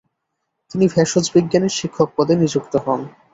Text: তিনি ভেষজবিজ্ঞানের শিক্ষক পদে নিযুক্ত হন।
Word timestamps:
তিনি 0.71 0.85
ভেষজবিজ্ঞানের 0.87 1.73
শিক্ষক 1.79 2.09
পদে 2.17 2.35
নিযুক্ত 2.35 2.73
হন। 2.85 2.99